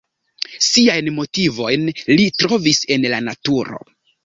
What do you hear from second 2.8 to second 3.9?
en la naturo.